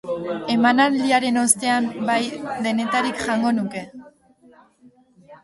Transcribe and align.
Emanaldiaren 0.51 1.37
ostean, 1.41 1.89
bai, 2.07 2.15
denetarik 2.69 3.23
jango 3.27 3.53
nuke. 3.61 3.85